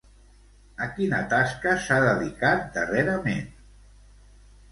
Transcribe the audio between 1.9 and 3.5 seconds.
dedicat darrerament?